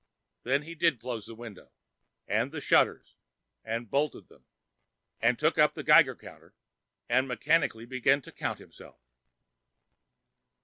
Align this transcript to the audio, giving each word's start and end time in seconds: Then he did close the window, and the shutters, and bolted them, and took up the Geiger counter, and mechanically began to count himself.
Then 0.41 0.63
he 0.63 0.73
did 0.73 0.99
close 0.99 1.27
the 1.27 1.35
window, 1.35 1.71
and 2.27 2.51
the 2.51 2.59
shutters, 2.59 3.17
and 3.63 3.87
bolted 3.87 4.29
them, 4.29 4.45
and 5.19 5.37
took 5.37 5.59
up 5.59 5.75
the 5.75 5.83
Geiger 5.83 6.15
counter, 6.15 6.55
and 7.07 7.27
mechanically 7.27 7.85
began 7.85 8.23
to 8.23 8.31
count 8.31 8.57
himself. 8.57 8.97